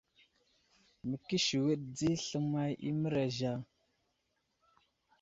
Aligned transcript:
Məkəsewiɗ 1.07 1.81
di 1.95 2.09
sləmay 2.25 2.71
i 2.89 2.91
mərez 3.01 3.33
Ja. 3.39 3.53